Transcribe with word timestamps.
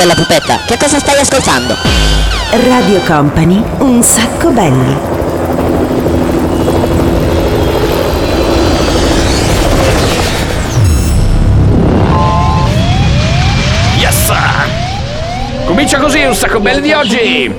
bella 0.00 0.14
pupetta, 0.14 0.60
che 0.66 0.78
cosa 0.78 0.98
stai 0.98 1.20
ascoltando? 1.20 1.76
Radio 2.52 3.00
Company, 3.00 3.62
un 3.80 4.02
sacco 4.02 4.48
belli. 4.48 4.96
Yes! 13.98 14.32
Comincia 15.66 15.98
così 15.98 16.24
un 16.24 16.34
sacco 16.34 16.60
belli 16.60 16.80
di 16.80 16.92
oggi! 16.94 17.54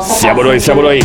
Siamo 0.00 0.40
noi, 0.40 0.60
siamo 0.60 0.80
noi! 0.80 0.96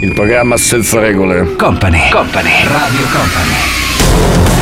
Il 0.00 0.12
programma 0.14 0.56
senza 0.56 1.00
regole. 1.00 1.56
Company. 1.56 2.08
Company. 2.08 2.52
Radio 2.68 3.04
Company. 3.10 4.61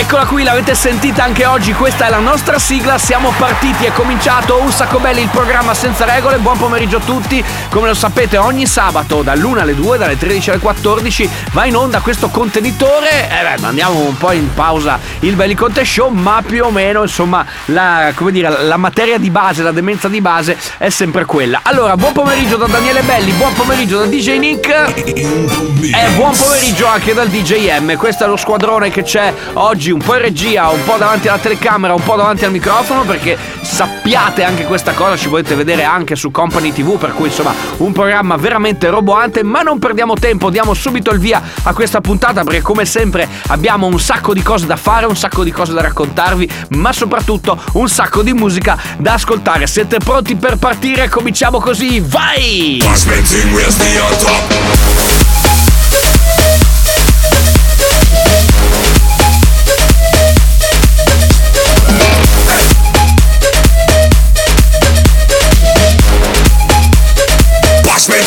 Eccola 0.00 0.24
qui, 0.24 0.44
l'avete 0.44 0.74
sentita 0.74 1.24
anche 1.24 1.44
oggi, 1.44 1.74
questa 1.74 2.06
è 2.06 2.08
la 2.08 2.20
nostra 2.20 2.58
sigla, 2.58 2.96
siamo 2.96 3.34
partiti, 3.36 3.84
è 3.84 3.92
cominciato 3.92 4.58
un 4.58 4.72
sacco 4.72 4.98
belli 4.98 5.20
il 5.20 5.28
programma 5.28 5.74
senza 5.74 6.06
regole, 6.06 6.38
buon 6.38 6.56
pomeriggio 6.56 6.96
a 6.96 7.00
tutti, 7.00 7.44
come 7.68 7.88
lo 7.88 7.94
sapete 7.94 8.38
ogni 8.38 8.64
sabato 8.64 9.20
dall'1 9.20 9.58
alle 9.58 9.74
2, 9.74 9.98
dalle 9.98 10.16
13 10.16 10.50
alle 10.50 10.58
14 10.58 11.28
va 11.52 11.66
in 11.66 11.76
onda 11.76 12.00
questo 12.00 12.30
contenitore, 12.30 13.28
eh 13.28 13.42
beh, 13.42 13.60
mandiamo 13.60 13.98
un 13.98 14.16
po' 14.16 14.32
in 14.32 14.52
pausa 14.54 14.98
il 15.20 15.36
Belli 15.36 15.54
Conte 15.54 15.84
Show, 15.84 16.08
ma 16.08 16.42
più 16.44 16.64
o 16.64 16.70
meno 16.70 17.02
insomma 17.02 17.44
la, 17.66 18.12
come 18.14 18.32
dire, 18.32 18.64
la 18.64 18.78
materia 18.78 19.18
di 19.18 19.28
base, 19.28 19.62
la 19.62 19.70
demenza 19.70 20.08
di 20.08 20.22
base 20.22 20.56
è 20.78 20.88
sempre 20.88 21.26
quella. 21.26 21.60
Allora, 21.62 21.94
buon 21.98 22.14
pomeriggio 22.14 22.56
da 22.56 22.66
Daniele 22.66 23.02
Belli, 23.02 23.32
buon 23.32 23.52
pomeriggio 23.52 23.98
da 23.98 24.06
DJ 24.06 24.38
Nick. 24.38 24.68
E 24.70 26.08
buon 26.14 26.34
pomeriggio 26.34 26.86
anche 26.86 27.12
dal 27.12 27.28
DJ 27.28 27.78
M, 27.80 27.96
questo 27.96 28.24
è 28.24 28.26
lo 28.26 28.36
squadrone 28.36 28.90
che 28.90 29.02
c'è 29.02 29.32
oggi 29.54 29.88
un 29.90 30.00
po' 30.00 30.14
in 30.14 30.22
regia, 30.22 30.68
un 30.68 30.82
po' 30.84 30.96
davanti 30.96 31.28
alla 31.28 31.38
telecamera, 31.38 31.94
un 31.94 32.02
po' 32.02 32.16
davanti 32.16 32.44
al 32.44 32.50
microfono 32.50 33.02
perché 33.04 33.36
sappiate 33.62 34.42
anche 34.42 34.64
questa 34.64 34.92
cosa, 34.92 35.16
ci 35.16 35.28
potete 35.28 35.54
vedere 35.54 35.84
anche 35.84 36.16
su 36.16 36.30
Company 36.30 36.72
TV, 36.72 36.98
per 36.98 37.12
cui 37.12 37.28
insomma 37.28 37.54
un 37.78 37.92
programma 37.92 38.36
veramente 38.36 38.88
roboante, 38.88 39.42
ma 39.42 39.62
non 39.62 39.78
perdiamo 39.78 40.14
tempo, 40.14 40.50
diamo 40.50 40.74
subito 40.74 41.10
il 41.10 41.18
via 41.18 41.42
a 41.62 41.72
questa 41.72 42.00
puntata 42.00 42.42
perché 42.42 42.60
come 42.60 42.84
sempre 42.84 43.28
abbiamo 43.48 43.86
un 43.86 43.98
sacco 43.98 44.34
di 44.34 44.42
cose 44.42 44.66
da 44.66 44.76
fare, 44.76 45.06
un 45.06 45.16
sacco 45.16 45.44
di 45.44 45.50
cose 45.50 45.72
da 45.72 45.80
raccontarvi, 45.82 46.50
ma 46.70 46.92
soprattutto 46.92 47.60
un 47.74 47.88
sacco 47.88 48.22
di 48.22 48.32
musica 48.32 48.78
da 48.98 49.14
ascoltare. 49.14 49.66
Siete 49.66 49.98
pronti 49.98 50.36
per 50.36 50.56
partire? 50.56 51.08
Cominciamo 51.08 51.58
così, 51.58 52.00
vai! 52.00 52.82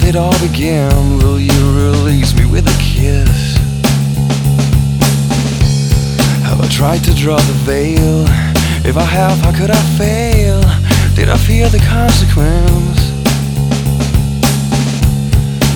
The 0.00 0.08
it 0.08 0.16
all 0.16 0.38
began? 0.40 1.18
Will 1.18 1.40
you 1.40 1.60
release 1.76 2.34
me 2.34 2.46
with 2.46 2.66
a 2.66 2.78
kiss? 2.78 3.56
Have 6.44 6.60
I 6.60 6.68
tried 6.68 7.02
to 7.04 7.14
draw 7.14 7.36
the 7.36 7.58
veil? 7.64 8.24
If 8.84 8.96
I 8.96 9.04
have, 9.04 9.38
how 9.38 9.52
could 9.52 9.70
I 9.70 9.82
fail? 9.96 10.60
Did 11.14 11.28
I 11.28 11.36
fear 11.36 11.68
the 11.68 11.80
consequence? 11.80 13.00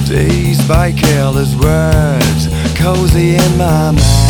Dazed 0.08 0.68
by 0.68 0.92
careless 0.92 1.54
words, 1.54 2.48
cozy 2.76 3.36
in 3.36 3.56
my 3.56 3.92
mind. 3.92 4.21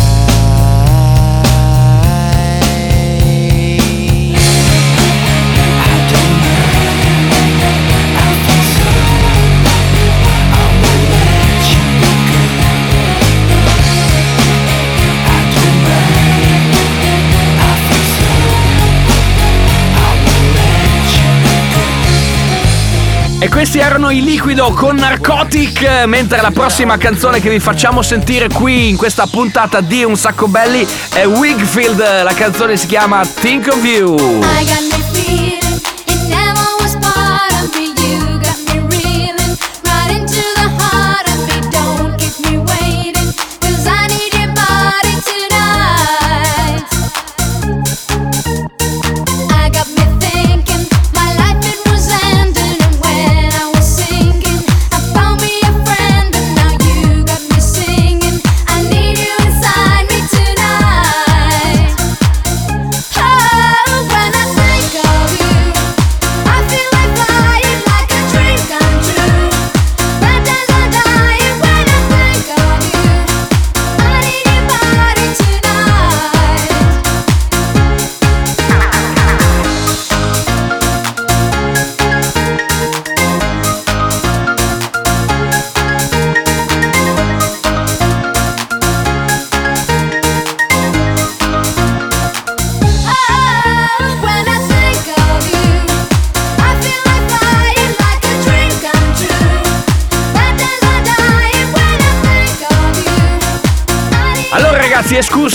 E 23.43 23.49
questi 23.49 23.81
erano 23.81 24.11
i 24.11 24.23
Liquido 24.23 24.71
con 24.71 24.95
Narcotic, 24.95 26.05
mentre 26.07 26.41
la 26.41 26.53
prossima 26.53 26.97
canzone 26.97 27.41
che 27.41 27.51
vi 27.51 27.59
facciamo 27.59 28.01
sentire 28.01 28.47
qui 28.47 28.89
in 28.89 28.97
questa 28.97 29.27
puntata 29.27 29.81
di 29.81 30.05
Un 30.05 30.17
Sacco 30.17 30.47
Belli 30.47 30.87
è 31.13 31.27
Wigfield, 31.27 32.23
la 32.23 32.35
canzone 32.35 32.77
si 32.77 32.87
chiama 32.87 33.27
Think 33.27 33.67
of 33.67 33.85
You. 33.85 34.43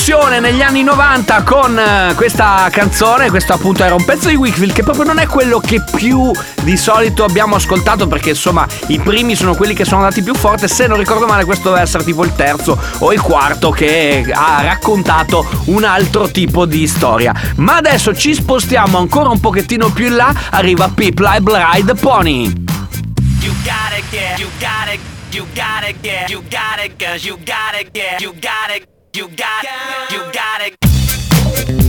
Escursione 0.08 0.40
negli 0.40 0.62
anni 0.62 0.84
90 0.84 1.44
con 1.44 1.78
eh, 1.78 2.14
questa 2.16 2.70
canzone, 2.72 3.30
questo 3.30 3.52
appunto 3.52 3.84
era 3.84 3.94
un 3.94 4.06
pezzo 4.06 4.30
di 4.30 4.36
Wickfield 4.36 4.72
che 4.72 4.82
proprio 4.82 5.04
non 5.04 5.20
è 5.20 5.28
quello 5.28 5.60
che 5.60 5.84
più 5.84 6.32
di 6.64 6.78
solito 6.78 7.26
abbiamo 7.26 7.56
ascoltato 7.56 8.08
perché 8.08 8.30
insomma 8.30 8.66
i 8.88 9.00
primi 9.00 9.36
sono 9.36 9.54
quelli 9.54 9.74
che 9.74 9.84
sono 9.84 9.98
andati 10.04 10.24
più 10.24 10.34
forte, 10.34 10.70
se 10.70 10.88
non 10.88 10.98
ricordo 10.98 11.26
male 11.26 11.44
questo 11.44 11.72
deve 11.72 11.82
essere 11.82 12.06
tipo 12.06 12.24
il 12.24 12.34
terzo 12.36 12.80
o 13.00 13.12
il 13.12 13.20
quarto 13.20 13.70
che 13.70 14.26
ha 14.34 14.62
raccontato 14.62 15.46
un 15.66 15.84
altro 15.84 16.30
tipo 16.30 16.66
di 16.66 16.88
storia. 16.88 17.34
Ma 17.58 17.76
adesso 17.76 18.16
ci 18.16 18.34
spostiamo 18.34 18.98
ancora 18.98 19.28
un 19.28 19.42
pochettino 19.42 19.90
più 19.90 20.06
in 20.06 20.16
là, 20.16 20.34
arriva 20.52 20.88
People 20.88 21.28
I 21.28 21.42
Ride 21.44 21.96
Pony. 21.96 22.44
You 23.42 23.54
gotta 23.66 24.02
get, 24.10 24.40
you 24.40 24.48
gotta, 24.58 24.98
you 25.32 25.46
got 25.54 25.90
it, 25.90 25.98
yeah. 26.02 26.28
You 26.30 26.42
got 26.44 26.82
it, 26.82 26.94
cause 26.98 27.28
you 27.28 27.38
got 27.44 27.78
it, 27.78 27.90
yeah. 27.94 28.18
You 28.20 28.32
got 28.40 28.74
it, 28.74 28.88
you 29.18 29.28
got 29.30 29.66
it, 29.66 30.12
you 30.12 30.32
got 30.32 30.62
it. 30.62 31.87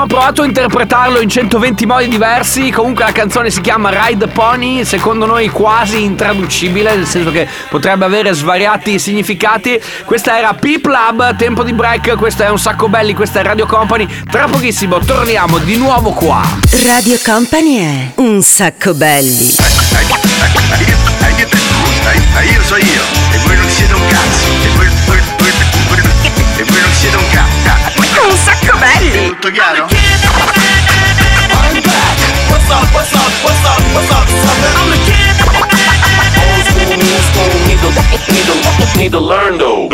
Abbiamo 0.00 0.06
provato 0.06 0.42
a 0.42 0.46
interpretarlo 0.46 1.20
in 1.20 1.28
120 1.28 1.86
modi 1.86 2.08
diversi, 2.08 2.70
comunque 2.70 3.04
la 3.04 3.12
canzone 3.12 3.50
si 3.50 3.60
chiama 3.60 3.90
Ride 4.06 4.28
Pony, 4.28 4.84
secondo 4.84 5.26
noi 5.26 5.48
quasi 5.48 6.02
intraducibile, 6.02 6.94
nel 6.94 7.06
senso 7.06 7.30
che 7.30 7.46
potrebbe 7.68 8.04
avere 8.06 8.32
svariati 8.32 8.98
significati. 8.98 9.80
Questa 10.04 10.38
era 10.38 10.54
Peep 10.54 10.86
Lab, 10.86 11.36
tempo 11.36 11.62
di 11.62 11.72
break, 11.72 12.16
questo 12.16 12.44
è 12.44 12.48
un 12.48 12.58
sacco 12.58 12.88
belli, 12.88 13.14
questa 13.14 13.40
è 13.40 13.42
Radio 13.42 13.66
Company. 13.66 14.06
Tra 14.30 14.46
pochissimo 14.46 14.98
torniamo 15.00 15.58
di 15.58 15.76
nuovo 15.76 16.12
qua. 16.12 16.42
Radio 16.84 17.18
Company 17.22 17.76
è 17.78 18.12
un 18.16 18.40
sacco 18.42 18.94
belli. 18.94 19.54
io 22.50 22.62
so 22.62 22.76
io 22.76 23.02
e 23.32 23.38
voi 23.44 23.56
non 23.56 23.68
siete 23.68 23.92
un 23.92 24.06
cazzo 24.08 24.49
un 28.30 28.36
sacco 28.36 28.76
belli 28.78 29.28
tutto 29.28 29.50
chiaro? 29.50 29.88
What's 32.48 32.70
up, 32.70 32.92
what's 32.94 33.12
up, 33.12 33.32
what's 33.42 33.64
up, 33.64 33.80
what's 33.92 34.10
up, 34.10 34.28
sucker? 34.28 34.72
I'm 34.78 34.90
the 34.90 34.98
kid. 35.04 35.34
Old 36.38 36.64
school, 36.66 36.96
new 36.96 37.20
school, 37.26 37.50
need 37.66 37.80
to, 37.80 37.90
need 38.32 38.46
to, 38.46 38.54
need 38.98 39.12
to 39.12 39.20
learn 39.20 39.58
though. 39.58 39.88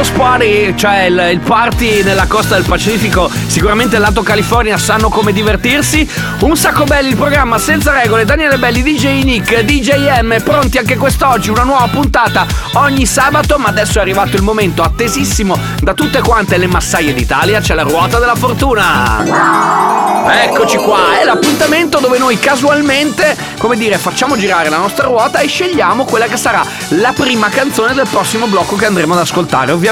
Coast 0.00 0.16
Party, 0.16 0.74
cioè 0.76 1.02
il, 1.02 1.28
il 1.32 1.40
party 1.40 2.02
nella 2.02 2.24
costa 2.26 2.54
del 2.54 2.64
Pacifico. 2.64 3.30
Sicuramente 3.48 3.96
il 3.96 4.00
lato 4.00 4.22
California 4.22 4.78
sanno 4.78 5.10
come 5.10 5.30
divertirsi. 5.30 6.08
Un 6.40 6.56
sacco 6.56 6.84
belli 6.84 7.10
il 7.10 7.16
programma 7.16 7.58
senza 7.58 7.92
regole. 7.92 8.24
Daniele 8.24 8.56
Belli, 8.56 8.82
DJ 8.82 9.22
Nick, 9.24 9.60
DJ 9.60 10.22
M, 10.22 10.40
pronti 10.42 10.78
anche 10.78 10.96
quest'oggi. 10.96 11.50
Una 11.50 11.64
nuova 11.64 11.86
puntata 11.88 12.46
ogni 12.76 13.04
sabato. 13.04 13.58
Ma 13.58 13.68
adesso 13.68 13.98
è 13.98 14.00
arrivato 14.00 14.36
il 14.36 14.42
momento 14.42 14.82
attesissimo 14.82 15.58
da 15.82 15.92
tutte 15.92 16.22
quante 16.22 16.56
le 16.56 16.66
massaie 16.66 17.12
d'Italia. 17.12 17.60
C'è 17.60 17.74
la 17.74 17.82
ruota 17.82 18.18
della 18.18 18.36
fortuna. 18.36 20.08
Eccoci 20.32 20.76
qua, 20.78 21.18
è 21.20 21.24
l'appuntamento 21.24 21.98
dove 21.98 22.16
noi 22.16 22.38
casualmente, 22.38 23.36
come 23.58 23.76
dire, 23.76 23.98
facciamo 23.98 24.36
girare 24.36 24.68
la 24.68 24.76
nostra 24.76 25.06
ruota 25.06 25.40
e 25.40 25.46
scegliamo 25.46 26.04
quella 26.04 26.26
che 26.26 26.36
sarà 26.36 26.64
la 26.90 27.12
prima 27.12 27.48
canzone 27.48 27.94
del 27.94 28.06
prossimo 28.08 28.46
blocco 28.46 28.76
che 28.76 28.86
andremo 28.86 29.12
ad 29.12 29.20
ascoltare. 29.20 29.72
Ovviamente 29.72 29.88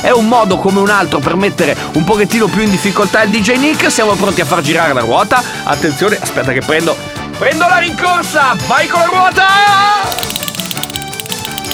è 0.00 0.10
un 0.10 0.26
modo 0.26 0.58
come 0.58 0.78
un 0.78 0.90
altro 0.90 1.18
per 1.20 1.34
mettere 1.34 1.76
un 1.94 2.04
pochettino 2.04 2.46
più 2.46 2.62
in 2.62 2.70
difficoltà 2.70 3.22
il 3.22 3.30
DJ 3.30 3.56
Nick. 3.56 3.90
Siamo 3.90 4.14
pronti 4.14 4.40
a 4.40 4.44
far 4.44 4.60
girare 4.60 4.92
la 4.92 5.00
ruota. 5.00 5.42
Attenzione, 5.64 6.18
aspetta 6.20 6.52
che 6.52 6.60
prendo. 6.60 6.96
Prendo 7.38 7.66
la 7.66 7.78
rincorsa! 7.78 8.56
Vai 8.66 8.86
con 8.86 9.00
la 9.00 9.06
ruota! 9.06 9.46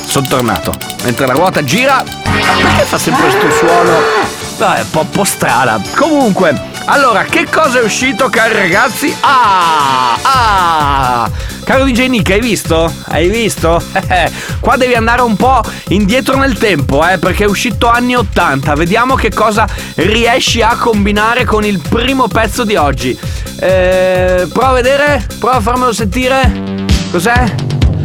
Sono 0.05 0.27
tornato. 0.29 0.73
Mentre 1.03 1.27
la 1.27 1.33
ruota 1.33 1.65
gira. 1.65 2.05
Perché 2.23 2.85
fa 2.85 2.99
sempre 2.99 3.25
questo 3.25 3.51
suono? 3.51 3.99
No, 4.59 4.73
è 4.73 4.81
un 4.81 4.91
po', 4.91 5.05
po' 5.05 5.25
strana. 5.25 5.81
Comunque, 5.97 6.73
Allora, 6.87 7.25
che 7.25 7.49
cosa 7.51 7.81
è 7.81 7.83
uscito, 7.83 8.29
cari 8.29 8.53
ragazzi? 8.53 9.15
Ah, 9.21 10.19
ah. 10.23 11.31
Caro 11.65 11.85
DJ 11.85 12.09
Nick, 12.09 12.31
hai 12.31 12.41
visto? 12.41 12.93
Hai 13.07 13.29
visto? 13.31 13.83
Qua 14.61 14.77
devi 14.77 14.93
andare 14.95 15.23
un 15.23 15.35
po' 15.35 15.63
indietro 15.89 16.37
nel 16.37 16.59
tempo, 16.59 17.07
eh, 17.09 17.17
perché 17.17 17.45
è 17.45 17.47
uscito 17.47 17.89
anni 17.89 18.15
80. 18.15 18.75
Vediamo 18.75 19.15
che 19.15 19.31
cosa 19.33 19.67
riesci 19.95 20.61
a 20.61 20.77
combinare 20.77 21.45
con 21.45 21.65
il 21.65 21.81
primo 21.81 22.29
pezzo 22.29 22.65
di 22.65 22.77
oggi. 22.77 23.19
Eh, 23.59 24.47
prova 24.53 24.69
a 24.69 24.73
vedere, 24.75 25.27
prova 25.39 25.57
a 25.57 25.61
farmelo 25.61 25.93
sentire. 25.95 26.85
Cos'è? 27.11 27.55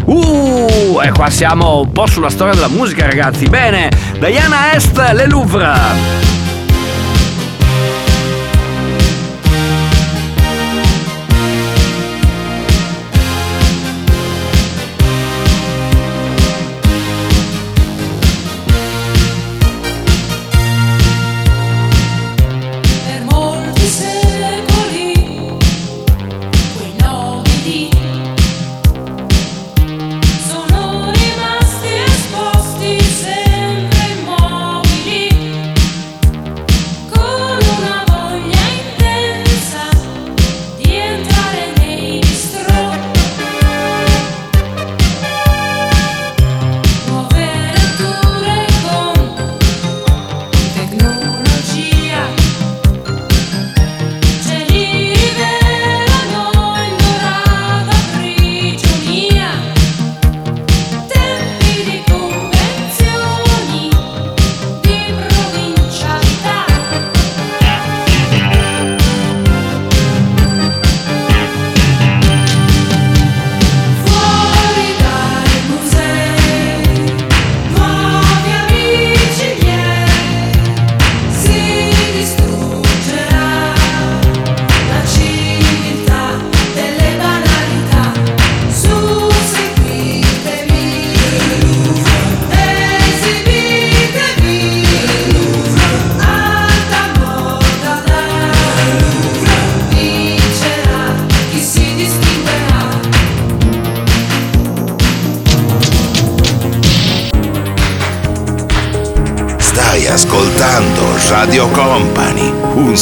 Uh, 0.06 1.02
e 1.04 1.12
qua 1.12 1.30
siamo 1.30 1.82
un 1.82 1.92
po' 1.92 2.08
sulla 2.08 2.30
storia 2.30 2.54
della 2.54 2.70
musica, 2.70 3.06
ragazzi. 3.06 3.46
Bene, 3.48 3.92
Diana 4.20 4.74
Est, 4.74 4.98
Le 4.98 5.28
Louvre. 5.28 6.29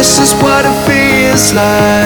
This 0.00 0.18
is 0.18 0.32
what 0.42 0.64
it 0.64 0.72
feels 0.86 1.52
like. 1.52 1.99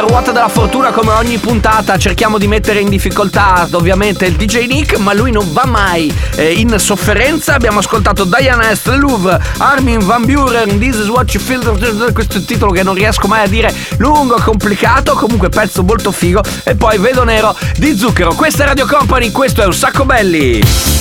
la 0.00 0.06
ruota 0.06 0.32
della 0.32 0.48
fortuna 0.48 0.92
come 0.92 1.12
ogni 1.12 1.36
puntata 1.36 1.98
cerchiamo 1.98 2.38
di 2.38 2.46
mettere 2.46 2.80
in 2.80 2.88
difficoltà 2.88 3.68
ovviamente 3.72 4.24
il 4.24 4.34
DJ 4.34 4.66
Nick, 4.66 4.96
ma 4.96 5.12
lui 5.12 5.30
non 5.30 5.52
va 5.52 5.66
mai 5.66 6.10
eh, 6.36 6.52
in 6.52 6.78
sofferenza. 6.78 7.54
Abbiamo 7.54 7.80
ascoltato 7.80 8.24
Diana 8.24 8.74
S. 8.74 8.94
Louvre, 8.94 9.38
Armin 9.58 9.98
Van 9.98 10.24
Buren, 10.24 10.78
This 10.78 10.96
is 10.96 11.08
What 11.08 11.34
You 11.34 11.42
Feel, 11.42 12.12
questo 12.14 12.42
titolo 12.42 12.72
che 12.72 12.82
non 12.82 12.94
riesco 12.94 13.26
mai 13.26 13.44
a 13.44 13.48
dire, 13.48 13.74
lungo, 13.98 14.40
complicato, 14.42 15.12
comunque 15.14 15.50
pezzo 15.50 15.82
molto 15.82 16.12
figo. 16.12 16.40
E 16.64 16.74
poi 16.76 16.96
Vedo 16.96 17.24
Nero 17.24 17.54
di 17.76 17.94
Zucchero. 17.94 18.32
Questa 18.34 18.62
è 18.62 18.66
Radio 18.66 18.86
Company, 18.86 19.30
questo 19.30 19.60
è 19.60 19.66
Un 19.66 19.74
Sacco 19.74 20.06
Belli. 20.06 20.99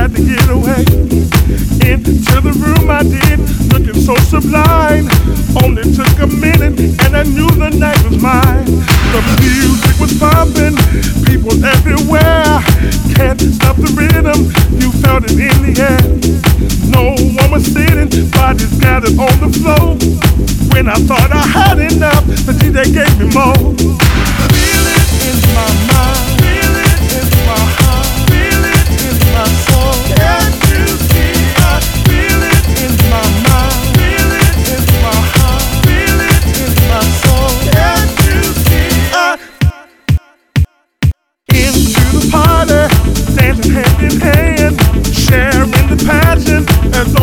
had 0.00 0.16
to 0.16 0.24
get 0.24 0.48
away. 0.48 0.80
Into 1.84 2.36
the 2.40 2.56
room 2.56 2.88
I 2.88 3.04
did, 3.04 3.36
looking 3.68 4.00
so 4.00 4.16
sublime. 4.32 5.04
Only 5.60 5.84
took 5.92 6.16
a 6.24 6.26
minute, 6.26 6.80
and 7.04 7.12
I 7.12 7.24
knew 7.24 7.50
the 7.60 7.68
night 7.68 8.00
was 8.08 8.16
mine. 8.16 8.64
The 9.12 9.20
music 9.44 9.94
was 10.00 10.16
pumping, 10.16 10.72
people 11.28 11.52
everywhere. 11.60 12.64
Can't 13.12 13.40
stop 13.52 13.76
the 13.76 13.92
rhythm, 13.92 14.48
you 14.80 14.88
felt 15.04 15.24
it 15.28 15.36
in 15.36 15.58
the 15.68 15.72
air. 15.76 16.00
No 16.88 17.12
one 17.36 17.50
was 17.50 17.66
sitting, 17.68 18.08
bodies 18.30 18.72
gathered 18.80 19.18
on 19.20 19.36
the 19.44 19.52
floor. 19.52 20.00
When 20.72 20.88
I 20.88 20.96
thought 21.04 21.28
I 21.30 21.44
had 21.44 21.78
enough, 21.78 22.24
the 22.48 22.56
DJ 22.56 22.88
gave 22.88 23.14
me 23.20 23.28
more. 23.36 23.76
Feel 24.48 24.84
it 24.96 25.06
in 25.28 25.36
my 25.54 25.89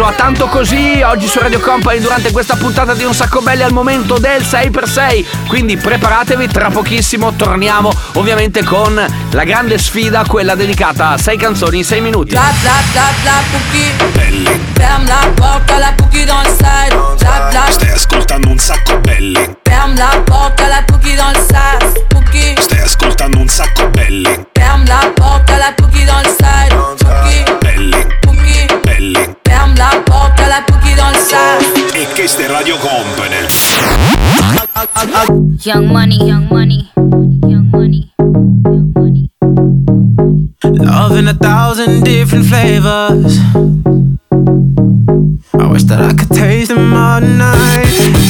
perso 0.00 0.06
a 0.06 0.12
tanto 0.12 0.46
così 0.46 1.02
oggi 1.02 1.26
su 1.26 1.38
Radio 1.40 1.60
Company 1.60 2.00
durante 2.00 2.30
questa 2.30 2.56
puntata 2.56 2.94
di 2.94 3.04
Un 3.04 3.12
Sacco 3.12 3.40
Belli 3.40 3.62
al 3.62 3.72
momento 3.72 4.18
del 4.18 4.42
6x6. 4.42 5.46
Quindi 5.46 5.76
preparatevi, 5.76 6.48
tra 6.48 6.70
pochissimo 6.70 7.34
torniamo 7.34 7.92
ovviamente 8.14 8.64
con 8.64 8.94
la 9.30 9.44
grande 9.44 9.78
sfida, 9.78 10.24
quella 10.26 10.54
dedicata 10.54 11.10
a 11.10 11.18
6 11.18 11.36
canzoni 11.36 11.78
in 11.78 11.84
6 11.84 12.00
minuti. 12.00 12.34
Cookie. 13.50 14.60
Ferme 14.74 15.06
la 15.06 15.78
la 15.78 15.94
Cookie 15.96 16.24
dans 16.24 16.42
le. 16.44 17.72
Stai 17.72 17.90
ascoltando 17.90 18.48
un 18.48 18.58
sacco 18.58 18.98
belli. 19.00 19.56
Ferme 19.62 19.96
la 19.96 20.22
porte 20.24 20.62
à 20.62 20.68
la 20.68 20.84
Cookie 20.84 21.14
dans 21.14 21.30
le 21.32 21.40
side. 21.46 22.00
Questa 32.80 33.24
è 33.24 33.30
Radio 33.34 33.58
Company. 35.26 35.58
Young 35.62 35.86
money, 35.90 36.16
young 36.16 36.48
money, 36.48 36.88
young 37.46 37.68
money. 37.70 39.30
Love 40.62 41.18
in 41.18 41.28
a 41.28 41.34
thousand 41.34 42.02
different 42.02 42.46
flavors. 42.46 43.38
I 45.52 45.66
wish 45.66 45.84
that 45.84 46.00
I 46.00 46.14
could 46.14 46.30
taste 46.30 46.68
them 46.68 46.92
all 46.94 47.20
night. 47.20 48.29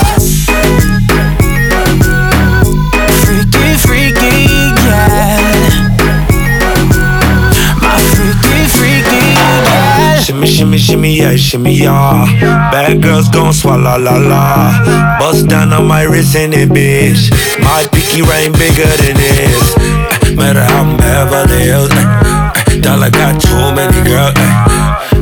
Shimmy, 10.41 10.47
shimmy, 10.47 10.77
shimmy, 10.79 11.17
yeah, 11.17 11.35
shimmy, 11.35 11.73
yeah. 11.73 12.25
Bad 12.71 13.01
girls 13.03 13.29
gon' 13.29 13.53
swallow 13.53 13.97
la 13.97 14.17
la. 14.17 15.17
Bust 15.19 15.47
down 15.47 15.71
on 15.71 15.85
my 15.87 16.01
wrist 16.03 16.35
in 16.35 16.51
it, 16.53 16.69
bitch. 16.69 17.29
My 17.61 17.85
pinky 17.93 18.21
ring 18.25 18.51
bigger 18.53 18.89
than 19.05 19.15
this. 19.21 19.75
Eh, 19.77 20.33
Matter 20.35 20.63
how 20.65 20.81
I'm 20.81 20.97
Beverly 20.97 21.61
Hills. 21.69 21.91
eh, 21.93 22.73
eh, 22.73 22.81
Dollar 22.81 23.11
got 23.11 23.37
too 23.39 23.53
many 23.77 24.01
girls. 24.01 24.33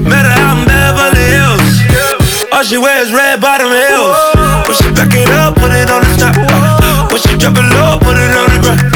Matter 0.08 0.32
how 0.32 0.56
I'm 0.56 0.64
Beverly 0.66 1.26
Hills. 1.36 2.48
All 2.54 2.64
she 2.64 2.78
wears 2.78 3.12
red 3.12 3.42
bottom 3.42 3.68
heels. 3.76 4.16
When 4.68 4.76
she 4.80 4.88
back 4.96 5.12
it 5.14 5.28
up, 5.36 5.56
put 5.56 5.72
it 5.76 5.90
on 5.92 6.00
the 6.00 6.16
top. 6.16 6.36
Uh, 6.40 7.12
When 7.12 7.20
she 7.20 7.36
drop 7.36 7.58
it 7.60 7.68
low, 7.76 8.00
put 8.00 8.16
it 8.16 8.32
on 8.40 8.48
the 8.56 8.60
ground. 8.64 8.88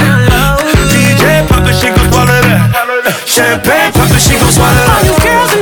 DJ 0.87 1.43
pop 1.51 1.67
she 1.67 1.91
gon' 1.91 2.07
swallow 2.11 2.39
that. 2.47 2.71
Uh, 2.71 3.11
Champagne 3.27 3.91
pop 3.91 4.07
she 4.17 4.39
gon' 4.39 4.51
swallow 4.55 4.71
that. 4.71 4.95
All 4.95 5.03
you 5.03 5.15
girls 5.19 5.51
in 5.59 5.61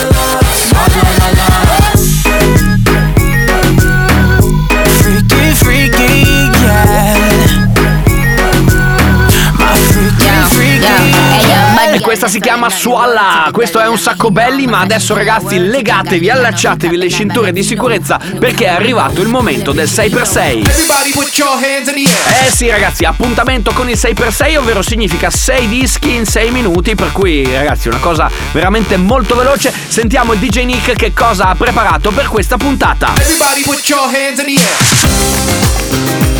Questa 12.11 12.27
si 12.27 12.41
chiama 12.41 12.69
Sualla. 12.69 13.47
Questo 13.53 13.79
è 13.79 13.87
un 13.87 13.97
sacco 13.97 14.31
belli, 14.31 14.67
ma 14.67 14.81
adesso 14.81 15.15
ragazzi 15.15 15.57
legatevi, 15.57 16.29
allacciatevi 16.29 16.97
le 16.97 17.09
cinture 17.09 17.53
di 17.53 17.63
sicurezza 17.63 18.19
perché 18.37 18.65
è 18.65 18.67
arrivato 18.67 19.21
il 19.21 19.29
momento 19.29 19.71
del 19.71 19.87
6x6. 19.87 20.67
Everybody 20.67 21.11
put 21.13 21.37
your 21.37 21.53
hands 21.53 21.87
in 21.87 22.03
the 22.03 22.09
air. 22.09 22.47
Eh 22.47 22.51
sì 22.51 22.69
ragazzi, 22.69 23.05
appuntamento 23.05 23.71
con 23.71 23.89
il 23.89 23.97
6x6, 23.97 24.57
ovvero 24.57 24.81
significa 24.81 25.29
6 25.29 25.69
dischi 25.69 26.13
in 26.13 26.25
6 26.25 26.51
minuti, 26.51 26.95
per 26.95 27.13
cui 27.13 27.45
ragazzi 27.49 27.87
una 27.87 27.99
cosa 27.99 28.29
veramente 28.51 28.97
molto 28.97 29.33
veloce. 29.33 29.73
Sentiamo 29.87 30.33
il 30.33 30.39
DJ 30.39 30.65
Nick 30.65 30.93
che 30.97 31.13
cosa 31.13 31.45
ha 31.45 31.55
preparato 31.55 32.11
per 32.11 32.27
questa 32.27 32.57
puntata. 32.57 33.13
Everybody 33.21 33.61
put 33.61 33.87
your 33.87 34.03
hands 34.03 34.37
in 34.39 34.47
the 34.47 34.61
air. 34.61 36.30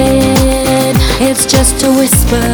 It. 0.00 0.96
It's 1.20 1.46
just 1.46 1.82
a 1.82 1.90
whisper 1.90 2.48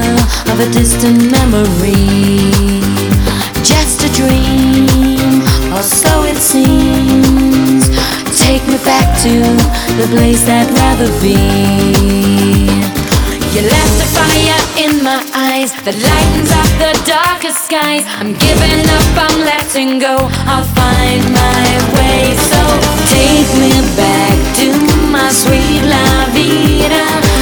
of 0.51 0.61
a 0.61 0.69
distant 0.73 1.31
memory. 1.31 2.51
Just 3.63 4.05
a 4.05 4.11
dream, 4.13 5.43
or 5.73 5.83
so 5.83 6.25
it 6.25 6.37
seems. 6.37 7.89
Take 8.39 8.67
me 8.67 8.79
back 8.85 9.09
to 9.23 9.33
the 9.97 10.07
place 10.15 10.49
I'd 10.49 10.71
rather 10.71 11.09
be. 11.21 11.37
You 13.55 13.63
left 13.63 13.97
a 14.03 14.09
fire 14.11 14.61
in 14.85 15.03
my 15.05 15.23
eyes 15.33 15.71
that 15.87 15.95
lightens 15.95 16.51
up 16.51 16.71
the 16.83 16.93
darkest 17.07 17.67
skies. 17.67 18.03
I'm 18.19 18.35
giving 18.35 18.83
up, 18.83 19.09
I'm 19.15 19.39
letting 19.47 19.99
go. 19.99 20.17
I'll 20.51 20.67
find 20.75 21.23
my 21.31 21.67
way. 21.95 22.35
So 22.51 22.61
take 23.15 23.51
me 23.63 23.79
back 23.95 24.37
to 24.59 24.69
my 25.15 25.31
sweet 25.31 25.87
la 25.87 26.27
vida. 26.35 27.34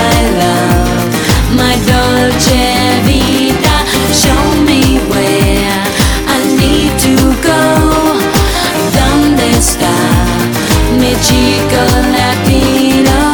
My 0.00 0.18
love, 0.42 1.12
my 1.60 1.74
dolce 1.88 2.64
vita. 3.06 3.76
Show 4.20 4.44
me 4.68 4.98
where 5.10 5.82
I 6.34 6.38
need 6.60 6.92
to 7.06 7.14
go. 7.42 7.62
¿Dónde 8.96 9.44
está 9.58 9.94
mi 11.00 11.12
chico 11.26 11.82
latino? 12.16 13.33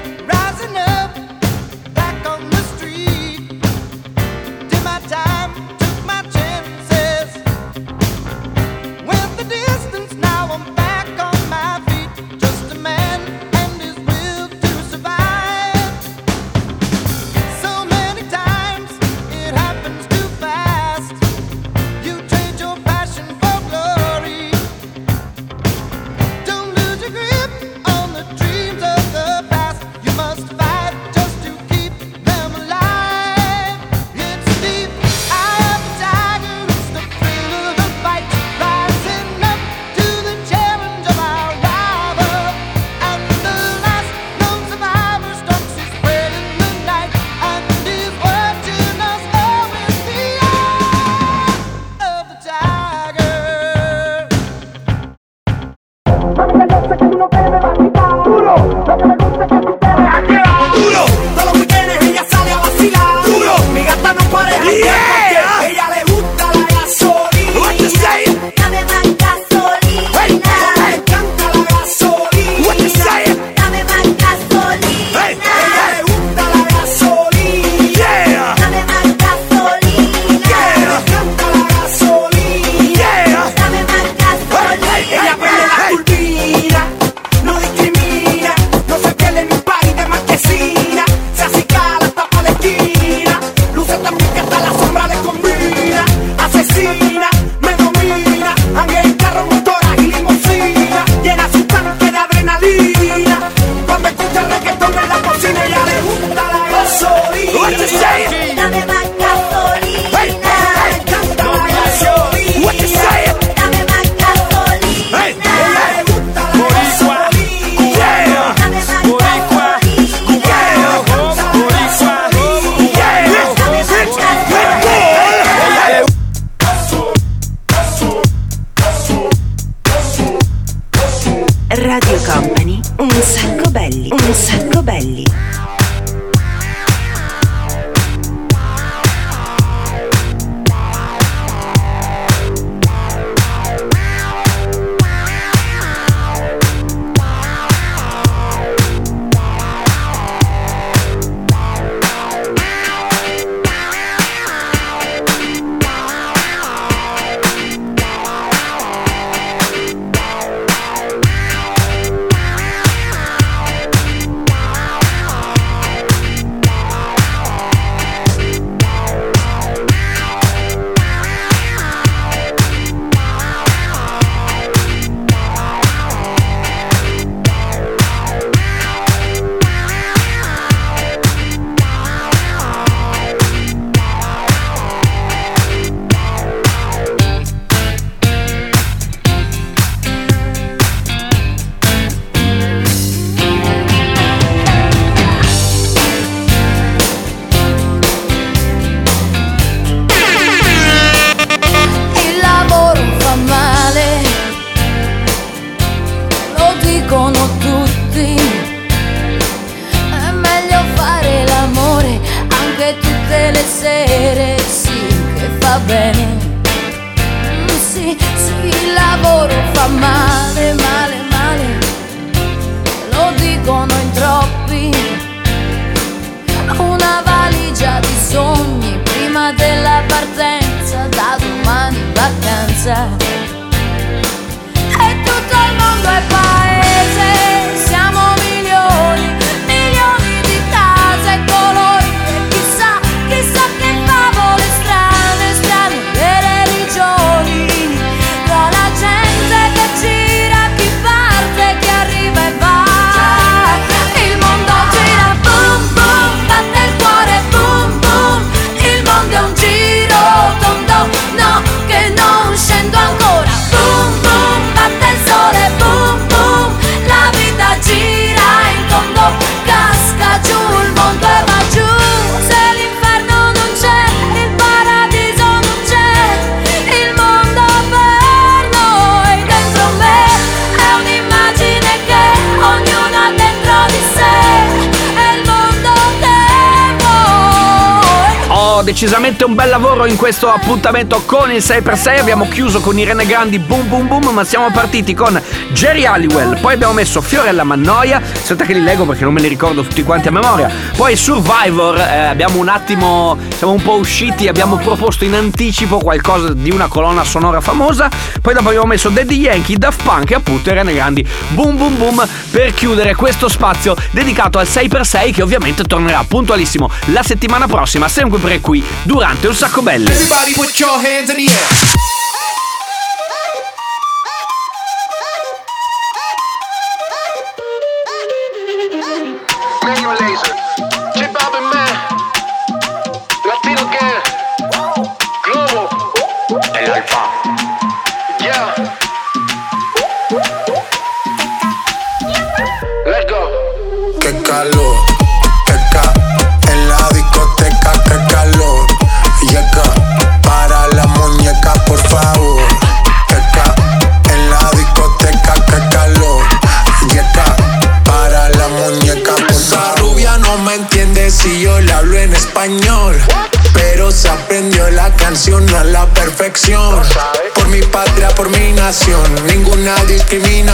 Decisamente 288.91 289.45
un 289.45 289.55
bel 289.55 289.69
lavoro 289.69 290.05
in 290.05 290.17
questo 290.17 290.51
appuntamento 290.51 291.21
con 291.25 291.49
il 291.49 291.59
6x6. 291.59 292.19
Abbiamo 292.19 292.45
chiuso 292.49 292.81
con 292.81 292.99
Irene 292.99 293.25
Grandi 293.25 293.57
boom 293.57 293.87
boom 293.87 294.05
boom, 294.05 294.27
ma 294.33 294.43
siamo 294.43 294.69
partiti 294.69 295.13
con 295.13 295.41
Jerry 295.71 296.03
Halliwell. 296.03 296.59
Poi 296.59 296.73
abbiamo 296.73 296.91
messo 296.91 297.21
Fiorella 297.21 297.63
Mannoia. 297.63 298.17
Aspetta 298.17 298.65
che 298.65 298.73
li 298.73 298.81
leggo 298.81 299.05
perché 299.05 299.23
non 299.23 299.31
me 299.31 299.39
li 299.39 299.47
ricordo 299.47 299.83
tutti 299.83 300.03
quanti 300.03 300.27
a 300.27 300.31
memoria. 300.31 300.69
Poi 300.97 301.15
Survivor, 301.15 301.97
eh, 301.99 302.25
abbiamo 302.25 302.59
un 302.59 302.67
attimo, 302.67 303.37
siamo 303.55 303.71
un 303.71 303.81
po' 303.81 303.95
usciti, 303.95 304.49
abbiamo 304.49 304.75
proposto 304.75 305.23
in 305.23 305.35
anticipo 305.35 305.99
qualcosa 305.99 306.53
di 306.53 306.69
una 306.69 306.87
colonna 306.87 307.23
sonora 307.23 307.61
famosa. 307.61 308.09
Poi 308.41 308.53
dopo 308.53 308.67
abbiamo 308.67 308.87
messo 308.87 309.07
Daddy 309.07 309.37
Yankee, 309.37 309.77
Daft 309.77 310.03
Punk 310.03 310.31
e 310.31 310.35
appunto 310.35 310.69
Irene 310.69 310.93
Grandi 310.93 311.25
boom 311.49 311.77
boom 311.77 311.97
boom 311.97 312.27
per 312.51 312.73
chiudere 312.73 313.15
questo 313.15 313.47
spazio 313.47 313.95
dedicato 314.11 314.59
al 314.59 314.67
6x6 314.67 315.31
che 315.31 315.41
ovviamente 315.41 315.83
tornerà 315.83 316.23
puntualissimo 316.27 316.89
la 317.05 317.23
settimana 317.23 317.67
prossima, 317.67 318.09
sempre 318.09 318.59
qui 318.59 318.80
durante 319.03 319.47
un 319.47 319.55
sacco 319.55 319.81
belli. 319.81 320.11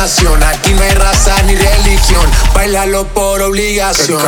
Aquí 0.08 0.74
no 0.74 0.84
hay 0.84 0.92
raza 0.92 1.36
ni 1.44 1.54
religión. 1.54 2.26
Bailalo 2.54 3.06
por 3.08 3.42
obligación. 3.42 4.22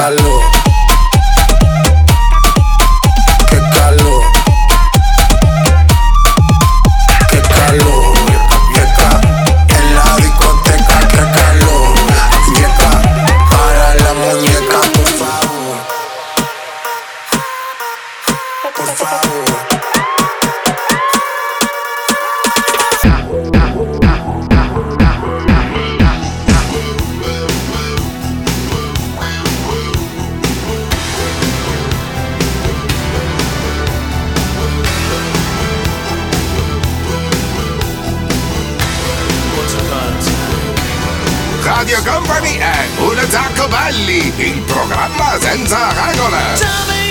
Radio 42.00 42.14
Company 42.14 42.58
è 42.58 42.88
Un 43.00 43.18
Zacco 43.30 43.68
Belli, 43.68 44.34
il 44.38 44.62
programma 44.62 45.38
senza 45.40 45.90
regole. 45.92 47.09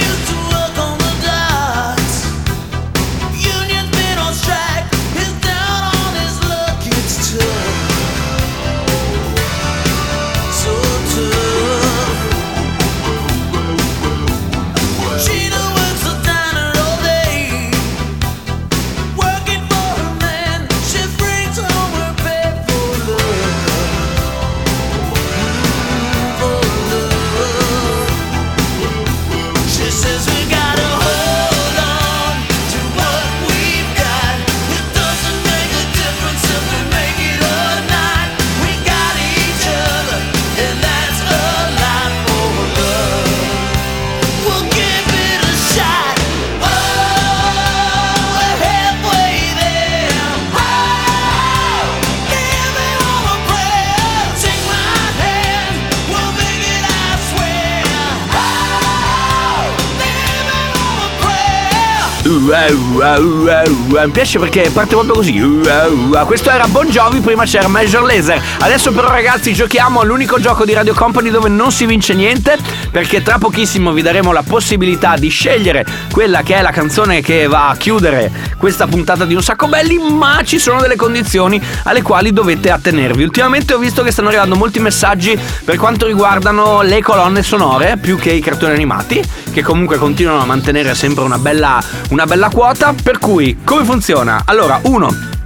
Mi 62.48 64.10
piace 64.10 64.38
perché 64.38 64.70
parte 64.72 64.94
proprio 64.94 65.12
così. 65.12 65.38
Ua, 65.38 65.86
ua. 65.86 66.24
Questo 66.24 66.48
era 66.48 66.66
Bon 66.66 66.86
Jovi, 66.88 67.20
prima 67.20 67.44
c'era 67.44 67.68
Major 67.68 68.02
Laser. 68.02 68.42
Adesso 68.60 68.90
però 68.92 69.08
ragazzi 69.08 69.52
giochiamo 69.52 70.00
all'unico 70.00 70.40
gioco 70.40 70.64
di 70.64 70.72
Radio 70.72 70.94
Company 70.94 71.28
dove 71.28 71.50
non 71.50 71.70
si 71.70 71.84
vince 71.84 72.14
niente 72.14 72.56
perché 72.90 73.22
tra 73.22 73.38
pochissimo 73.38 73.92
vi 73.92 74.02
daremo 74.02 74.32
la 74.32 74.42
possibilità 74.42 75.16
di 75.16 75.28
scegliere 75.28 75.84
quella 76.10 76.42
che 76.42 76.56
è 76.56 76.62
la 76.62 76.70
canzone 76.70 77.20
che 77.20 77.46
va 77.46 77.68
a 77.68 77.76
chiudere 77.76 78.30
questa 78.56 78.86
puntata 78.86 79.24
di 79.24 79.34
Un 79.34 79.42
Sacco 79.42 79.68
Belli, 79.68 79.98
ma 79.98 80.40
ci 80.44 80.58
sono 80.58 80.80
delle 80.80 80.96
condizioni 80.96 81.60
alle 81.84 82.02
quali 82.02 82.32
dovete 82.32 82.70
attenervi. 82.70 83.22
Ultimamente 83.22 83.74
ho 83.74 83.78
visto 83.78 84.02
che 84.02 84.10
stanno 84.10 84.28
arrivando 84.28 84.56
molti 84.56 84.80
messaggi 84.80 85.38
per 85.64 85.76
quanto 85.76 86.06
riguardano 86.06 86.82
le 86.82 87.00
colonne 87.02 87.42
sonore 87.42 87.96
più 87.96 88.16
che 88.16 88.30
i 88.30 88.40
cartoni 88.40 88.74
animati, 88.74 89.22
che 89.52 89.62
comunque 89.62 89.96
continuano 89.96 90.40
a 90.42 90.46
mantenere 90.46 90.94
sempre 90.94 91.24
una 91.24 91.38
bella, 91.38 91.82
una 92.10 92.26
bella 92.26 92.48
quota. 92.48 92.94
Per 93.00 93.18
cui, 93.18 93.58
come 93.64 93.84
funziona? 93.84 94.42
Allora, 94.44 94.80
uno. 94.84 95.36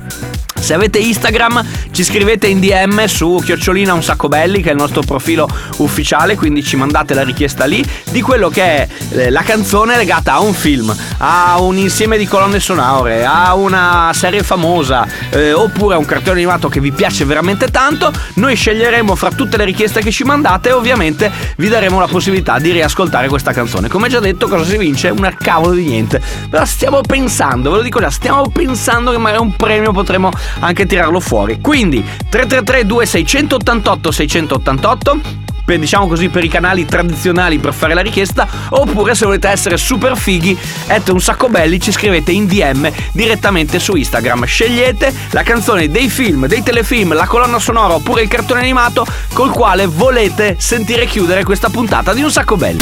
Se 0.62 0.74
avete 0.74 1.00
Instagram 1.00 1.64
ci 1.90 2.04
scrivete 2.04 2.46
in 2.46 2.60
DM 2.60 3.04
su 3.06 3.40
chiocciolina 3.44 3.92
un 3.92 4.02
sacco 4.02 4.28
belli 4.28 4.62
che 4.62 4.68
è 4.68 4.72
il 4.72 4.78
nostro 4.78 5.02
profilo 5.02 5.48
ufficiale, 5.78 6.36
quindi 6.36 6.62
ci 6.62 6.76
mandate 6.76 7.14
la 7.14 7.24
richiesta 7.24 7.64
lì 7.64 7.84
di 8.12 8.20
quello 8.20 8.48
che 8.48 8.62
è 8.62 8.88
eh, 9.10 9.30
la 9.30 9.42
canzone 9.42 9.96
legata 9.96 10.34
a 10.34 10.40
un 10.40 10.54
film, 10.54 10.94
a 11.18 11.60
un 11.60 11.76
insieme 11.78 12.16
di 12.16 12.26
colonne 12.26 12.60
sonore, 12.60 13.24
a 13.24 13.54
una 13.54 14.12
serie 14.14 14.44
famosa 14.44 15.04
eh, 15.30 15.52
oppure 15.52 15.96
a 15.96 15.98
un 15.98 16.04
cartone 16.04 16.36
animato 16.38 16.68
che 16.68 16.78
vi 16.78 16.92
piace 16.92 17.24
veramente 17.24 17.68
tanto. 17.68 18.12
Noi 18.34 18.54
sceglieremo 18.54 19.16
fra 19.16 19.30
tutte 19.30 19.56
le 19.56 19.64
richieste 19.64 20.00
che 20.00 20.12
ci 20.12 20.22
mandate 20.22 20.68
e 20.68 20.72
ovviamente 20.72 21.30
vi 21.56 21.68
daremo 21.68 21.98
la 21.98 22.06
possibilità 22.06 22.60
di 22.60 22.70
riascoltare 22.70 23.26
questa 23.26 23.52
canzone. 23.52 23.88
Come 23.88 24.08
già 24.08 24.20
detto, 24.20 24.46
cosa 24.46 24.64
si 24.64 24.78
vince? 24.78 25.08
Una 25.08 25.34
cavolo 25.34 25.74
di 25.74 25.86
niente. 25.86 26.22
Però 26.48 26.64
stiamo 26.64 27.00
pensando, 27.00 27.72
ve 27.72 27.78
lo 27.78 27.82
dico 27.82 27.98
già, 27.98 28.10
stiamo 28.10 28.48
pensando 28.48 29.10
che 29.10 29.18
magari 29.18 29.42
un 29.42 29.56
premio 29.56 29.90
potremo 29.90 30.30
anche 30.60 30.86
tirarlo 30.86 31.20
fuori. 31.20 31.60
Quindi 31.60 32.04
333 32.28 32.86
2688 32.86 34.10
688 34.10 35.20
per, 35.64 35.78
diciamo 35.78 36.08
così 36.08 36.28
per 36.28 36.44
i 36.44 36.48
canali 36.48 36.84
tradizionali 36.84 37.58
per 37.58 37.72
fare 37.72 37.94
la 37.94 38.00
richiesta 38.00 38.46
oppure 38.70 39.14
se 39.14 39.24
volete 39.24 39.48
essere 39.48 39.76
super 39.76 40.16
fighi 40.16 40.58
et 40.88 41.08
un 41.08 41.20
sacco 41.20 41.48
belli 41.48 41.80
ci 41.80 41.92
scrivete 41.92 42.32
in 42.32 42.46
DM 42.46 42.90
direttamente 43.12 43.78
su 43.78 43.94
Instagram. 43.94 44.44
Scegliete 44.44 45.12
la 45.30 45.42
canzone 45.42 45.88
dei 45.88 46.08
film 46.08 46.46
dei 46.46 46.62
telefilm 46.62 47.14
la 47.14 47.26
colonna 47.26 47.58
sonora 47.58 47.94
oppure 47.94 48.22
il 48.22 48.28
cartone 48.28 48.60
animato 48.60 49.06
col 49.32 49.50
quale 49.50 49.86
volete 49.86 50.56
sentire 50.58 51.06
chiudere 51.06 51.44
questa 51.44 51.68
puntata 51.68 52.12
di 52.12 52.22
un 52.22 52.30
sacco 52.30 52.56
belli 52.56 52.78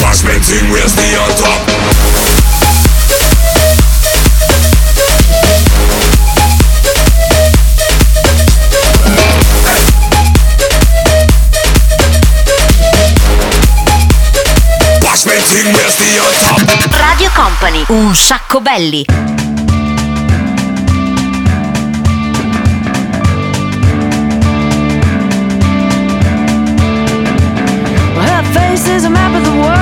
Radio 15.53 17.29
Company. 17.33 17.85
Un 17.89 18.15
sacco 18.15 18.61
belli. 18.61 19.05
Her 28.15 28.45
face 28.53 28.87
is 28.87 29.05
a 29.05 29.11
map 29.11 29.35
of 29.35 29.43
the 29.43 29.51
world, 29.51 29.80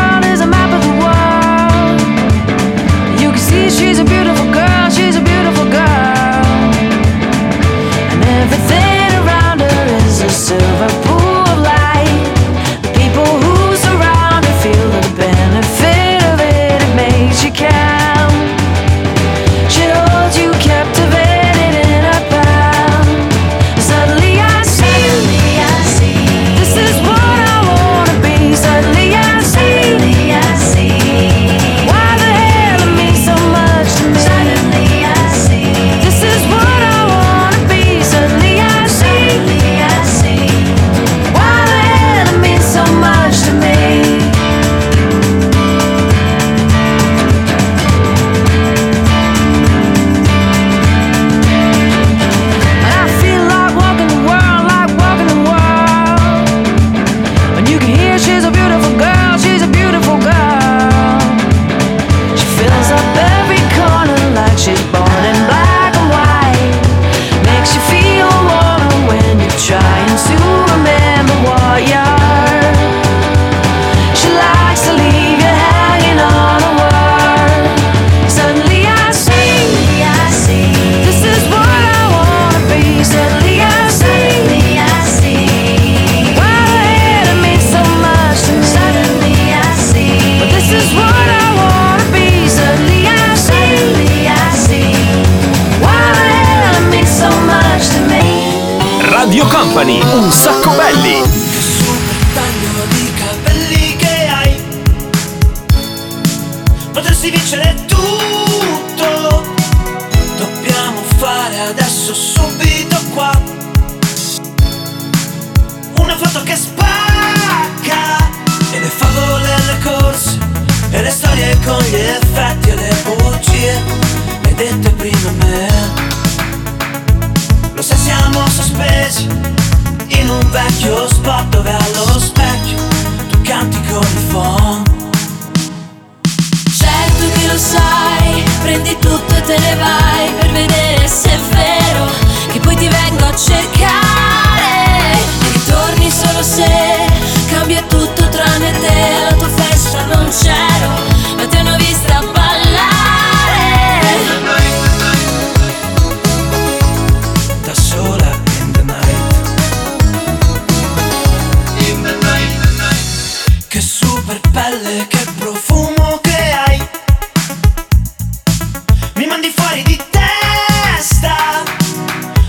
Mi 169.19 169.27
mandi 169.27 169.53
fuori 169.53 169.83
di 169.83 170.01
testa 170.11 171.65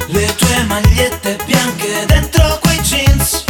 Le 0.05 0.35
tue 0.35 0.63
magliette 0.67 1.39
bianche 1.43 2.05
dentro 2.05 2.59
quei 2.61 2.79
jeans. 2.81 3.43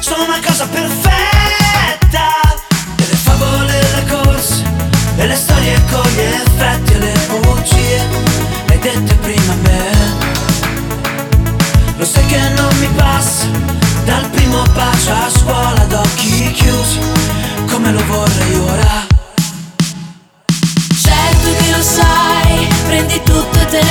Sono 0.00 0.24
una 0.24 0.40
cosa 0.42 0.66
perfetta 0.66 2.24
E 2.96 3.06
le 3.06 3.16
favole 3.16 3.80
le 3.80 4.04
corse 4.08 4.64
E 5.18 5.26
le 5.26 5.36
storie 5.36 5.78
con 5.90 6.08
gli 6.08 6.20
effetti 6.20 6.92
e 6.94 6.98
le 6.98 7.12
bugie 7.28 8.02
Le 8.68 8.78
dette 8.78 9.14
prima 9.16 9.52
a 9.52 9.56
me. 9.56 9.92
Lo 11.98 12.04
sai 12.06 12.24
che 12.24 12.38
non 12.56 12.74
mi 12.78 12.88
passa 12.96 13.44
Dal 14.06 14.26
primo 14.30 14.62
bacio 14.72 15.12
a 15.12 15.28
scuola 15.28 15.82
ad 15.82 15.92
occhi 15.92 16.50
chiusi 16.52 16.98
Come 17.66 17.92
lo 17.92 18.02
vorrei 18.06 18.29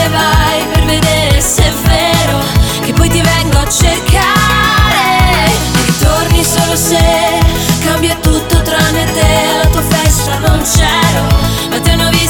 vai 0.09 0.63
per 0.71 0.85
vedere 0.85 1.41
se 1.41 1.63
è 1.63 1.71
vero 1.87 2.39
che 2.83 2.93
poi 2.93 3.09
ti 3.09 3.21
vengo 3.21 3.57
a 3.57 3.69
cercare 3.69 5.45
e 5.45 5.85
ritorni 5.85 6.43
solo 6.43 6.75
se 6.75 6.97
cambia 7.83 8.15
tutto 8.21 8.61
tranne 8.61 9.05
te, 9.13 9.53
alla 9.53 9.67
tua 9.67 9.81
festa 9.81 10.37
non 10.39 10.61
c'ero, 10.61 11.23
ma 11.69 11.79
ti 11.79 11.89
hanno 11.89 12.09
vista. 12.09 12.29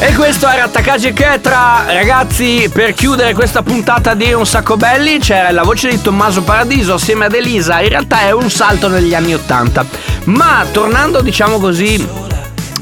E 0.00 0.14
questo 0.14 0.48
era 0.48 0.68
Takagi 0.68 1.12
Ketra, 1.12 1.86
ragazzi, 1.88 2.70
per 2.72 2.94
chiudere 2.94 3.34
questa 3.34 3.62
puntata 3.62 4.14
di 4.14 4.32
Un 4.32 4.46
Sacco 4.46 4.76
Belli 4.76 5.18
c'era 5.18 5.50
la 5.50 5.64
voce 5.64 5.88
di 5.88 6.00
Tommaso 6.00 6.42
Paradiso 6.42 6.94
assieme 6.94 7.24
ad 7.24 7.34
Elisa, 7.34 7.80
in 7.80 7.88
realtà 7.88 8.20
è 8.20 8.30
un 8.30 8.48
salto 8.48 8.86
negli 8.88 9.12
anni 9.12 9.34
Ottanta. 9.34 9.84
Ma 10.26 10.64
tornando 10.70 11.20
diciamo 11.20 11.58
così 11.58 12.27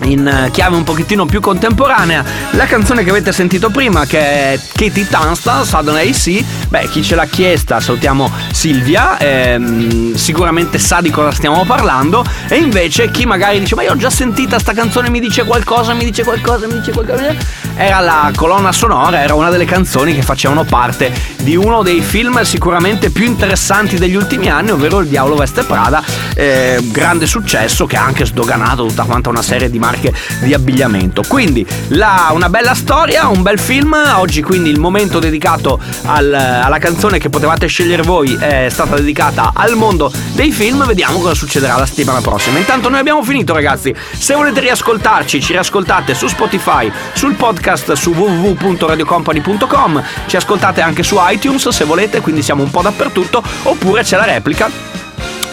in 0.06 0.26
eh, 0.26 0.50
chiave 0.50 0.76
un 0.76 0.84
pochettino 0.84 1.26
più 1.26 1.40
contemporanea. 1.40 2.24
La 2.52 2.66
canzone 2.66 3.04
che 3.04 3.10
avete 3.10 3.32
sentito 3.32 3.70
prima 3.70 4.04
che 4.04 4.18
è 4.18 4.60
Katie 4.72 5.06
Tunstall 5.06 5.64
Sudden 5.64 5.96
AC 5.96 6.44
beh 6.68 6.88
chi 6.88 7.02
ce 7.02 7.14
l'ha 7.14 7.26
chiesta? 7.26 7.80
Salutiamo 7.80 8.30
Silvia 8.52 9.18
ehm, 9.18 10.14
sicuramente 10.14 10.78
sa 10.78 11.00
di 11.00 11.10
cosa 11.10 11.30
stiamo 11.30 11.64
parlando. 11.64 12.24
E 12.48 12.56
invece 12.56 13.10
chi 13.10 13.26
magari 13.26 13.58
dice 13.58 13.74
ma 13.74 13.82
io 13.82 13.92
ho 13.92 13.96
già 13.96 14.10
sentita 14.10 14.58
sta 14.58 14.72
canzone 14.72 15.10
mi 15.10 15.20
dice 15.20 15.44
qualcosa 15.44 15.94
mi 15.94 16.04
dice 16.04 16.24
qualcosa 16.24 16.66
mi 16.66 16.74
dice 16.74 16.92
qualcosa 16.92 17.34
era 17.76 18.00
la 18.00 18.32
colonna 18.34 18.72
sonora 18.72 19.22
era 19.22 19.34
una 19.34 19.50
delle 19.50 19.66
canzoni 19.66 20.14
che 20.14 20.22
facevano 20.22 20.64
parte 20.64 21.35
di 21.46 21.54
uno 21.54 21.84
dei 21.84 22.00
film 22.00 22.42
sicuramente 22.42 23.10
più 23.10 23.24
interessanti 23.24 23.98
degli 23.98 24.16
ultimi 24.16 24.48
anni 24.48 24.72
ovvero 24.72 24.98
Il 24.98 25.06
Diavolo 25.06 25.36
Veste 25.36 25.62
Prada 25.62 26.02
eh, 26.34 26.80
grande 26.90 27.24
successo 27.28 27.86
che 27.86 27.96
ha 27.96 28.02
anche 28.02 28.26
sdoganato 28.26 28.84
tutta 28.84 29.04
quanta 29.04 29.28
una 29.28 29.42
serie 29.42 29.70
di 29.70 29.78
marche 29.78 30.12
di 30.40 30.52
abbigliamento. 30.52 31.22
Quindi 31.28 31.64
la- 31.90 32.30
una 32.32 32.48
bella 32.48 32.74
storia, 32.74 33.28
un 33.28 33.42
bel 33.42 33.60
film. 33.60 33.96
Oggi 34.16 34.42
quindi 34.42 34.70
il 34.70 34.80
momento 34.80 35.20
dedicato 35.20 35.78
al- 36.06 36.34
alla 36.34 36.78
canzone 36.78 37.18
che 37.18 37.28
potevate 37.30 37.68
scegliere 37.68 38.02
voi 38.02 38.34
è 38.34 38.66
stata 38.68 38.96
dedicata 38.96 39.52
al 39.54 39.76
mondo 39.76 40.10
dei 40.32 40.50
film. 40.50 40.84
Vediamo 40.84 41.20
cosa 41.20 41.34
succederà 41.34 41.76
la 41.78 41.86
settimana 41.86 42.20
prossima. 42.20 42.58
Intanto 42.58 42.88
noi 42.88 42.98
abbiamo 42.98 43.22
finito 43.22 43.52
ragazzi. 43.52 43.94
Se 44.18 44.34
volete 44.34 44.58
riascoltarci, 44.58 45.40
ci 45.40 45.52
riascoltate 45.52 46.12
su 46.12 46.26
Spotify, 46.26 46.90
sul 47.14 47.34
podcast 47.34 47.92
su 47.92 48.10
www.radiocompany.com. 48.12 50.02
Ci 50.26 50.34
ascoltate 50.36 50.80
anche 50.80 51.04
su 51.04 51.14
iTunes 51.18 51.34
se 51.70 51.84
volete, 51.84 52.20
quindi 52.20 52.42
siamo 52.42 52.62
un 52.62 52.70
po' 52.70 52.82
dappertutto. 52.82 53.42
Oppure 53.64 54.02
c'è 54.02 54.16
la 54.16 54.24
replica 54.24 54.70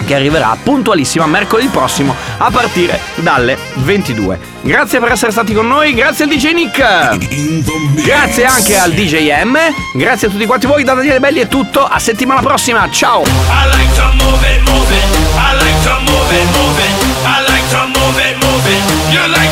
che 0.06 0.14
che 0.14 0.16
arriverà 0.16 0.56
puntualissima 0.62 1.26
mercoledì 1.26 1.68
prossimo 1.70 2.16
a 2.38 2.52
partire 2.52 3.00
dalle 3.16 3.58
22. 3.76 4.52
Grazie 4.62 5.00
per 5.00 5.12
essere 5.12 5.32
stati 5.32 5.54
con 5.54 5.68
noi, 5.68 5.94
grazie 5.94 6.26
al 6.26 6.30
DJ 6.30 6.54
Nick. 6.54 8.04
Grazie 8.04 8.46
anche 8.46 8.78
al 8.78 8.92
DJ 8.92 9.44
M. 9.44 9.58
Grazie 9.94 10.28
a 10.28 10.32
tutti 10.32 10.46
quanti 10.46 10.68
voi, 10.68 10.84
da 10.84 10.94
Daniele 10.94 11.20
Belli 11.20 11.40
è 11.40 11.48
tutto, 11.48 11.86
a 11.86 12.00
settimana 12.00 12.42
prossima, 12.42 12.90
ciao! 12.90 13.24
I 13.24 13.26
like 19.30 19.43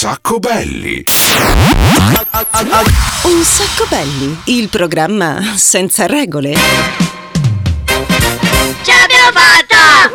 sacco 0.00 0.38
belli. 0.38 1.04
Un 3.24 3.44
sacco 3.44 3.84
belli, 3.90 4.34
il 4.44 4.70
programma 4.70 5.52
senza 5.56 6.06
regole. 6.06 6.54
Ce 8.80 8.92
l'abbiamo 8.94 9.30
fatta! 9.30 10.10